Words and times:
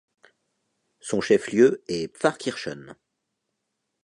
Son 0.99 1.21
chef 1.21 1.51
lieu 1.51 1.83
est 1.87 2.07
Pfarrkirchen. 2.07 2.95